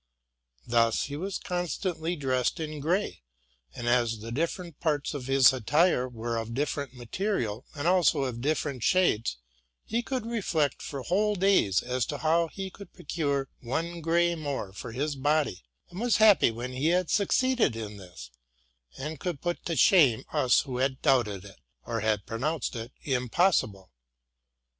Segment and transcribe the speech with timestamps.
[0.65, 3.21] Thus he was constantly dressed in gray;
[3.75, 8.41] and as the different parts of his attire were of different material, and also of
[8.41, 9.37] different shades,
[9.85, 14.73] he could reflect for whole days as to how he should procure one gray more
[14.73, 15.61] for his body,
[15.91, 18.31] and was happy when he had succeeded in this,
[18.97, 23.91] and could put to shame us who had doubted it, or had pronounced it impossible.